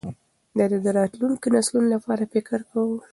[0.57, 2.99] ده د راتلونکو نسلونو لپاره فکر کاوه.